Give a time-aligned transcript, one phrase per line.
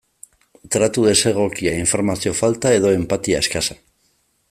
[0.75, 3.79] Tratu desegokia, informazio falta edo enpatia eskasa.